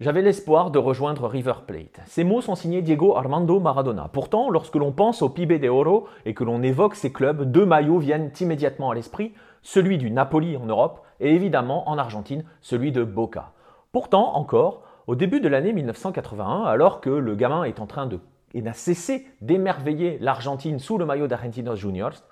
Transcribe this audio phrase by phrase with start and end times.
[0.00, 2.00] J'avais l'espoir de rejoindre River Plate.
[2.06, 4.08] Ces mots sont signés Diego Armando Maradona.
[4.10, 7.66] Pourtant, lorsque l'on pense au PIB de Oro et que l'on évoque ces clubs, deux
[7.66, 12.90] maillots viennent immédiatement à l'esprit, celui du Napoli en Europe et évidemment en Argentine, celui
[12.90, 13.52] de Boca.
[13.92, 18.18] Pourtant, encore, au début de l'année 1981, alors que le gamin est en train de
[18.54, 22.22] et n'a cessé d'émerveiller l'Argentine sous le maillot d'Argentinos Juniors,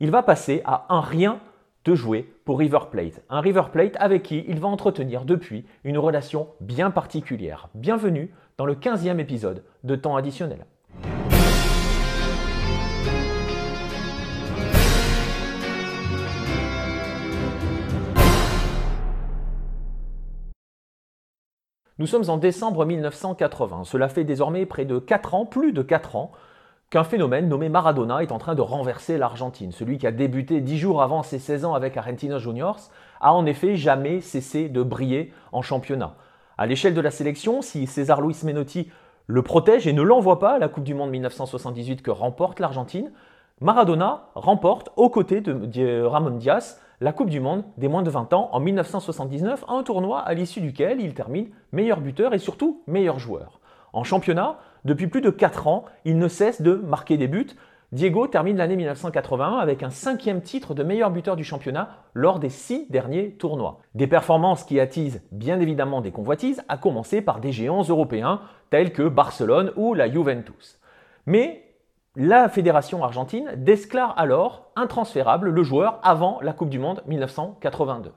[0.00, 1.40] il va passer à un rien
[1.84, 3.22] de jouer pour River Plate.
[3.28, 7.68] Un River Plate avec qui il va entretenir depuis une relation bien particulière.
[7.74, 10.66] Bienvenue dans le 15e épisode de Temps additionnel.
[21.98, 23.84] Nous sommes en décembre 1980.
[23.84, 26.30] Cela fait désormais près de 4 ans, plus de 4 ans,
[26.90, 29.72] qu'un phénomène nommé Maradona est en train de renverser l'Argentine.
[29.72, 32.80] Celui qui a débuté dix jours avant ses 16 ans avec Argentinos Juniors
[33.22, 36.16] a en effet jamais cessé de briller en championnat.
[36.58, 38.90] À l'échelle de la sélection, si César Luis Menotti
[39.26, 43.10] le protège et ne l'envoie pas à la Coupe du Monde 1978 que remporte l'Argentine,
[43.62, 48.32] Maradona remporte aux côtés de Ramon Diaz la Coupe du Monde des moins de 20
[48.32, 53.18] ans en 1979, un tournoi à l'issue duquel il termine meilleur buteur et surtout meilleur
[53.18, 53.60] joueur.
[53.92, 57.48] En championnat, depuis plus de 4 ans, il ne cesse de marquer des buts.
[57.92, 62.48] Diego termine l'année 1981 avec un cinquième titre de meilleur buteur du championnat lors des
[62.48, 63.80] six derniers tournois.
[63.94, 68.92] Des performances qui attisent bien évidemment des convoitises, à commencer par des géants européens tels
[68.92, 70.80] que Barcelone ou la Juventus.
[71.26, 71.65] Mais
[72.16, 78.10] la fédération argentine déclare alors intransférable le joueur avant la Coupe du Monde 1982.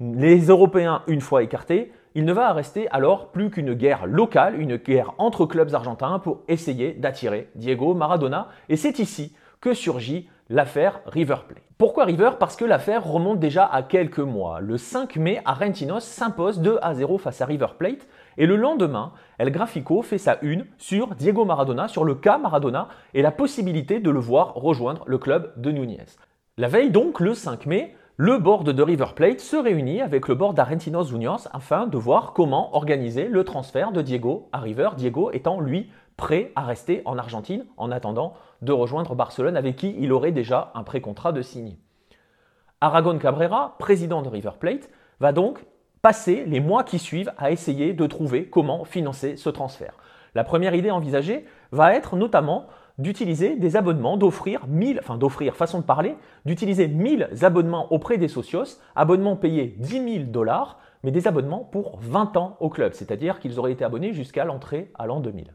[0.00, 4.76] Les Européens, une fois écartés, il ne va rester alors plus qu'une guerre locale, une
[4.76, 8.48] guerre entre clubs argentins pour essayer d'attirer Diego Maradona.
[8.68, 11.62] Et c'est ici que surgit l'affaire River Plate.
[11.78, 12.30] Pourquoi River?
[12.38, 14.60] Parce que l'affaire remonte déjà à quelques mois.
[14.60, 18.06] Le 5 mai, Argentinos s'impose 2 à 0 face à River Plate.
[18.36, 22.88] Et le lendemain, El Grafico fait sa une sur Diego Maradona, sur le cas Maradona
[23.12, 26.06] et la possibilité de le voir rejoindre le club de Núñez.
[26.56, 30.36] La veille donc, le 5 mai, le board de River Plate se réunit avec le
[30.36, 35.32] board d'Argentinos Juniors afin de voir comment organiser le transfert de Diego à River, Diego
[35.32, 40.12] étant lui prêt à rester en Argentine en attendant de rejoindre Barcelone avec qui il
[40.12, 41.78] aurait déjà un pré-contrat de signer.
[42.80, 45.64] Aragon Cabrera, président de River Plate, va donc
[46.02, 49.94] passer les mois qui suivent à essayer de trouver comment financer ce transfert.
[50.34, 52.66] La première idée envisagée va être notamment
[52.98, 58.28] d'utiliser des abonnements, d'offrir 1000, enfin d'offrir, façon de parler, d'utiliser 1000 abonnements auprès des
[58.28, 63.40] socios, abonnements payés 10 000 dollars, mais des abonnements pour 20 ans au club, c'est-à-dire
[63.40, 65.54] qu'ils auraient été abonnés jusqu'à l'entrée à l'an 2000.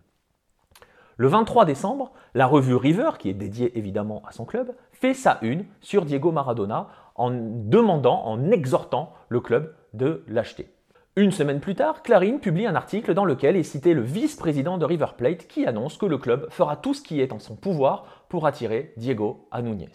[1.19, 5.37] Le 23 décembre, la revue River, qui est dédiée évidemment à son club, fait sa
[5.41, 10.73] une sur Diego Maradona en demandant, en exhortant le club de l'acheter.
[11.17, 14.85] Une semaine plus tard, Clarine publie un article dans lequel est cité le vice-président de
[14.85, 18.25] River Plate qui annonce que le club fera tout ce qui est en son pouvoir
[18.29, 19.89] pour attirer Diego a Núñez.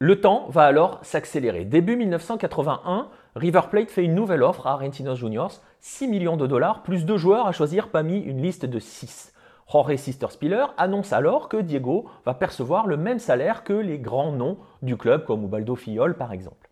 [0.00, 1.64] Le temps va alors s'accélérer.
[1.64, 3.06] Début 1981,
[3.36, 7.18] River Plate fait une nouvelle offre à Argentinos Juniors, 6 millions de dollars plus deux
[7.18, 9.30] joueurs à choisir parmi une liste de 6.
[9.66, 14.58] Jorge Sister-Spiller annonce alors que Diego va percevoir le même salaire que les grands noms
[14.82, 16.70] du club comme Ubaldo Fillol par exemple.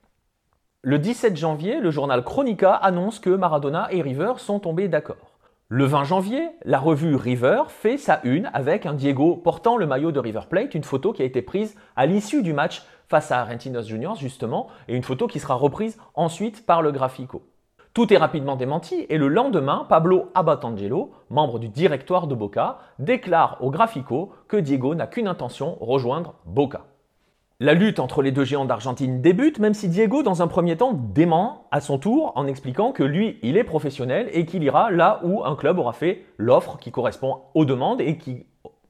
[0.83, 5.39] Le 17 janvier, le journal Chronica annonce que Maradona et River sont tombés d'accord.
[5.69, 10.13] Le 20 janvier, la revue River fait sa une avec un Diego portant le maillot
[10.13, 13.41] de River Plate, une photo qui a été prise à l'issue du match face à
[13.41, 17.43] Argentinos Juniors justement, et une photo qui sera reprise ensuite par le Grafico.
[17.95, 23.59] Tout est rapidement démenti et le lendemain, Pablo Abatangelo, membre du directoire de Boca, déclare
[23.61, 26.87] au Grafico que Diego n'a qu'une intention, rejoindre Boca.
[27.61, 30.95] La lutte entre les deux géants d'Argentine débute, même si Diego, dans un premier temps,
[30.95, 35.21] dément à son tour en expliquant que lui, il est professionnel et qu'il ira là
[35.23, 38.47] où un club aura fait l'offre qui correspond aux demandes et qui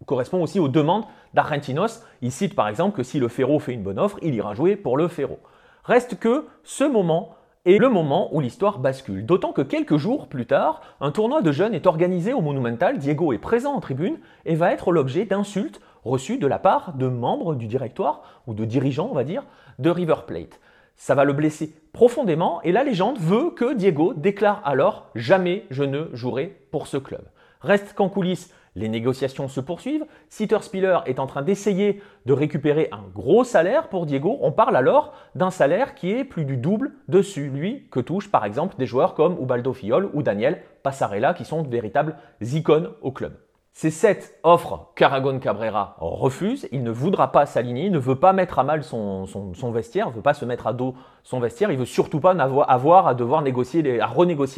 [0.06, 2.04] correspond aussi aux demandes d'Argentinos.
[2.20, 4.76] Il cite par exemple que si le Ferro fait une bonne offre, il ira jouer
[4.76, 5.40] pour le Ferro.
[5.82, 9.24] Reste que ce moment est le moment où l'histoire bascule.
[9.24, 13.32] D'autant que quelques jours plus tard, un tournoi de jeunes est organisé au Monumental, Diego
[13.32, 17.54] est présent en tribune et va être l'objet d'insultes reçu de la part de membres
[17.54, 19.44] du directoire, ou de dirigeants, on va dire,
[19.78, 20.60] de River Plate.
[20.96, 25.84] Ça va le blesser profondément, et la légende veut que Diego déclare alors Jamais je
[25.84, 27.22] ne jouerai pour ce club.
[27.60, 30.06] Reste qu'en coulisses, les négociations se poursuivent.
[30.28, 34.38] Sitter Spiller est en train d'essayer de récupérer un gros salaire pour Diego.
[34.40, 38.44] On parle alors d'un salaire qui est plus du double de celui que touchent par
[38.44, 43.12] exemple des joueurs comme Ubaldo Fiol ou Daniel Passarella qui sont de véritables icônes au
[43.12, 43.34] club.
[43.74, 46.68] Ces sept offres qu'Aragon Cabrera refuse.
[46.72, 49.24] Il ne voudra pas s'aligner, il ne veut pas mettre à mal son,
[49.72, 52.32] vestiaire, il ne veut pas se mettre à dos son vestiaire, il veut surtout pas
[52.32, 53.82] avoir, à devoir renégocier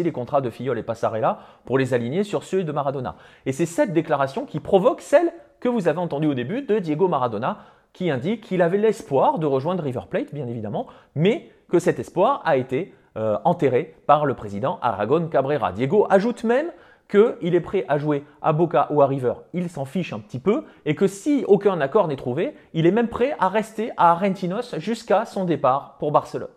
[0.05, 3.15] les contrats de Fillol et Passarella pour les aligner sur ceux de Maradona.
[3.47, 7.07] Et c'est cette déclaration qui provoque celle que vous avez entendue au début de Diego
[7.07, 7.59] Maradona,
[7.93, 12.43] qui indique qu'il avait l'espoir de rejoindre River Plate, bien évidemment, mais que cet espoir
[12.45, 15.71] a été euh, enterré par le président Aragon Cabrera.
[15.71, 16.67] Diego ajoute même
[17.09, 20.39] qu'il est prêt à jouer à Boca ou à River, il s'en fiche un petit
[20.39, 24.11] peu, et que si aucun accord n'est trouvé, il est même prêt à rester à
[24.11, 26.49] Argentinos jusqu'à son départ pour Barcelone.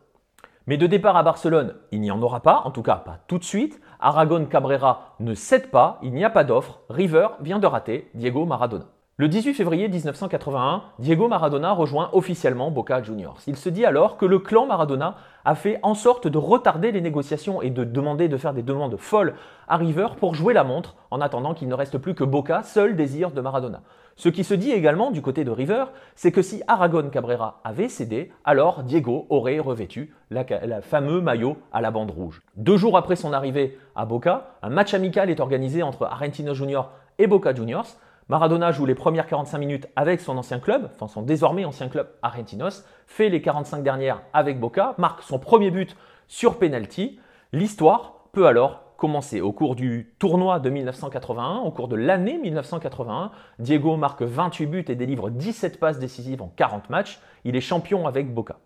[0.68, 3.38] Mais de départ à Barcelone, il n'y en aura pas, en tout cas pas tout
[3.38, 3.80] de suite.
[4.02, 6.82] Aragon Cabrera ne cède pas, il n'y a pas d'offre.
[6.90, 8.86] River vient de rater Diego Maradona.
[9.20, 13.40] Le 18 février 1981, Diego Maradona rejoint officiellement Boca Juniors.
[13.48, 15.16] Il se dit alors que le clan Maradona
[15.48, 18.98] a fait en sorte de retarder les négociations et de demander de faire des demandes
[18.98, 19.34] folles
[19.70, 22.98] à River pour jouer la montre en attendant qu'il ne reste plus que Boca, seul
[22.98, 23.82] désir de Maradona.
[24.18, 25.86] Ce qui se dit également du côté de River,
[26.16, 30.44] c'est que si Aragon Cabrera avait cédé, alors Diego aurait revêtu la,
[30.82, 32.42] fameux maillot à la bande rouge.
[32.58, 36.92] Deux jours après son arrivée à Boca, un match amical est organisé entre Argentino Junior
[37.20, 37.88] et Boca Juniors.
[38.30, 42.10] Maradona joue les premières 45 minutes avec son ancien club, enfin son désormais ancien club
[42.22, 45.96] Argentinos, fait les 45 dernières avec Boca, marque son premier but
[46.28, 47.22] sur penalty.
[47.54, 49.40] L'histoire peut alors commencer.
[49.40, 54.86] Au cours du tournoi de 1981, au cours de l'année 1981, Diego marque 28 buts
[54.90, 57.22] et délivre 17 passes décisives en 40 matchs.
[57.46, 58.58] Il est champion avec Boca.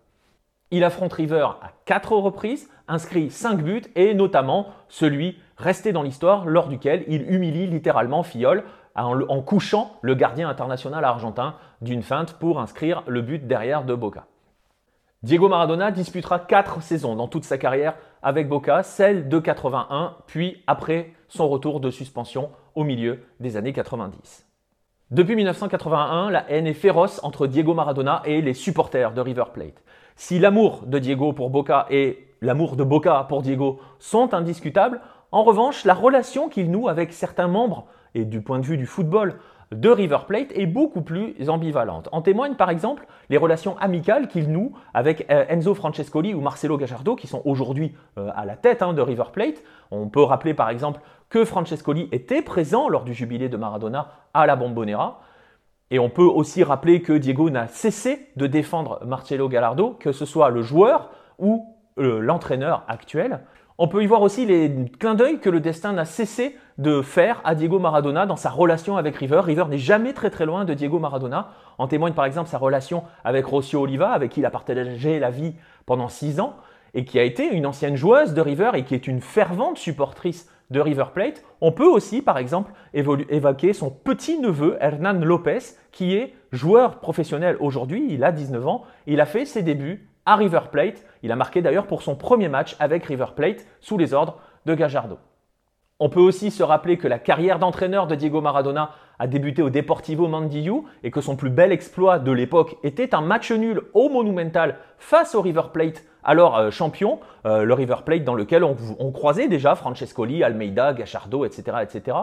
[0.74, 6.46] Il affronte River à 4 reprises, inscrit 5 buts et notamment celui resté dans l'histoire
[6.46, 8.64] lors duquel il humilie littéralement Fiol
[8.94, 14.24] en, couchant le gardien international argentin d'une feinte pour inscrire le but derrière de Boca.
[15.22, 20.62] Diego Maradona disputera 4 saisons dans toute sa carrière avec Boca, celle de 81, puis
[20.66, 24.46] après son retour de suspension au milieu des années 90.
[25.12, 29.82] Depuis 1981, la haine est féroce entre Diego Maradona et les supporters de River Plate.
[30.16, 35.42] Si l'amour de Diego pour Boca et l'amour de Boca pour Diego sont indiscutables, en
[35.42, 39.34] revanche, la relation qu'il noue avec certains membres et du point de vue du football
[39.70, 42.08] de River Plate est beaucoup plus ambivalente.
[42.12, 46.76] En témoignent par exemple les relations amicales qu'il noue avec euh, Enzo Francescoli ou Marcelo
[46.76, 49.62] Gajardo qui sont aujourd'hui euh, à la tête hein, de River Plate.
[49.90, 51.00] On peut rappeler par exemple
[51.32, 55.22] que Francescoli était présent lors du jubilé de Maradona à la Bombonera.
[55.90, 60.26] Et on peut aussi rappeler que Diego n'a cessé de défendre Marcelo Gallardo, que ce
[60.26, 61.08] soit le joueur
[61.38, 63.40] ou euh, l'entraîneur actuel.
[63.78, 67.40] On peut y voir aussi les clins d'œil que le destin n'a cessé de faire
[67.44, 69.40] à Diego Maradona dans sa relation avec River.
[69.42, 71.48] River n'est jamais très très loin de Diego Maradona.
[71.78, 75.30] En témoigne par exemple sa relation avec Rocio Oliva, avec qui il a partagé la
[75.30, 75.54] vie
[75.86, 76.56] pendant six ans,
[76.92, 80.51] et qui a été une ancienne joueuse de River et qui est une fervente supportrice
[80.70, 81.44] de River Plate.
[81.60, 88.06] On peut aussi par exemple évoquer son petit-neveu Hernan Lopez, qui est joueur professionnel aujourd'hui,
[88.10, 91.04] il a 19 ans, il a fait ses débuts à River Plate.
[91.22, 94.74] Il a marqué d'ailleurs pour son premier match avec River Plate sous les ordres de
[94.74, 95.18] Gajardo.
[96.00, 99.70] On peut aussi se rappeler que la carrière d'entraîneur de Diego Maradona a débuté au
[99.70, 104.08] Deportivo Mandillou et que son plus bel exploit de l'époque était un match nul au
[104.08, 108.76] Monumental face au River Plate, alors euh, champion, euh, le River Plate dans lequel on,
[108.98, 112.16] on, croisait déjà Francescoli, Almeida, Gachardo, etc., etc.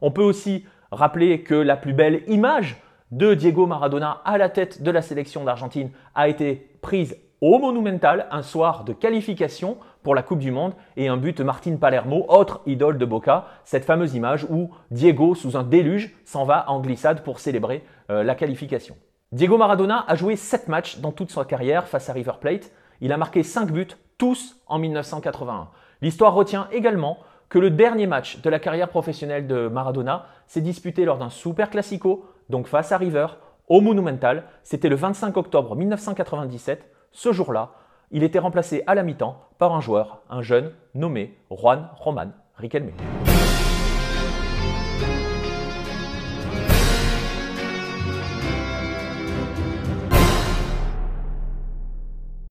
[0.00, 2.76] On peut aussi rappeler que la plus belle image
[3.10, 8.26] de Diego Maradona à la tête de la sélection d'Argentine a été prise au Monumental
[8.30, 12.26] un soir de qualification pour la Coupe du Monde et un but de Martin Palermo,
[12.28, 16.78] autre idole de Boca, cette fameuse image où Diego, sous un déluge, s'en va en
[16.78, 18.96] glissade pour célébrer euh, la qualification.
[19.32, 22.70] Diego Maradona a joué 7 matchs dans toute sa carrière face à River Plate.
[23.00, 25.70] Il a marqué 5 buts, tous en 1981.
[26.02, 31.04] L'histoire retient également que le dernier match de la carrière professionnelle de Maradona s'est disputé
[31.04, 33.26] lors d'un Super Classico, donc face à River,
[33.66, 34.44] au Monumental.
[34.62, 37.72] C'était le 25 octobre 1997 ce jour-là,
[38.10, 42.90] il était remplacé à la mi-temps par un joueur, un jeune nommé Juan Roman Riquelme.